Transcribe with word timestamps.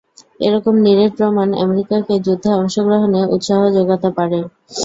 এরকম 0.39 0.75
নিরেট 0.85 1.11
প্রমাণ 1.17 1.47
আমেরিকাকে 1.63 2.13
যুদ্ধে 2.25 2.49
অংশগ্রহণের 2.59 3.25
উৎসাহ 3.35 3.59
জোগাতে 3.75 4.09
পারে। 4.17 4.39